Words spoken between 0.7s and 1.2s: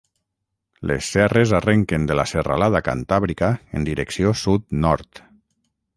Les